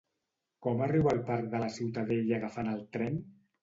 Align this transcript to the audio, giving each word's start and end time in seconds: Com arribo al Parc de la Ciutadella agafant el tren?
Com 0.67 0.81
arribo 0.85 1.13
al 1.13 1.23
Parc 1.29 1.53
de 1.53 1.63
la 1.67 1.71
Ciutadella 1.79 2.43
agafant 2.43 2.77
el 2.77 2.85
tren? 2.99 3.27